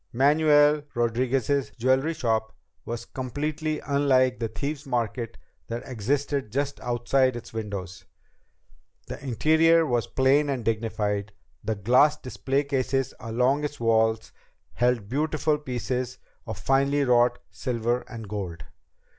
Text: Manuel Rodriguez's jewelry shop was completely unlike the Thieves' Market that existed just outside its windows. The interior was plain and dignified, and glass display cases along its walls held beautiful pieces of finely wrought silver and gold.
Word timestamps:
Manuel 0.13 0.81
Rodriguez's 0.95 1.69
jewelry 1.77 2.15
shop 2.15 2.57
was 2.85 3.05
completely 3.05 3.79
unlike 3.81 4.39
the 4.39 4.47
Thieves' 4.47 4.87
Market 4.87 5.37
that 5.67 5.83
existed 5.87 6.51
just 6.51 6.79
outside 6.79 7.35
its 7.35 7.53
windows. 7.53 8.05
The 9.05 9.23
interior 9.23 9.85
was 9.85 10.07
plain 10.07 10.49
and 10.49 10.65
dignified, 10.65 11.33
and 11.67 11.83
glass 11.83 12.17
display 12.17 12.63
cases 12.63 13.13
along 13.19 13.63
its 13.63 13.79
walls 13.79 14.31
held 14.73 15.07
beautiful 15.07 15.59
pieces 15.59 16.17
of 16.47 16.57
finely 16.57 17.03
wrought 17.03 17.37
silver 17.51 18.01
and 18.09 18.27
gold. 18.27 18.63